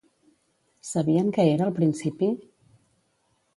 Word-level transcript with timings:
Sabien 0.91 1.29
què 1.37 1.45
era 1.51 1.67
al 1.71 1.77
principi? 1.81 2.33